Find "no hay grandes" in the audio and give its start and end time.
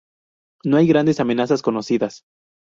0.65-1.19